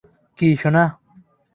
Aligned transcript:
কী, 0.39 0.47
সোনা? 0.61 0.83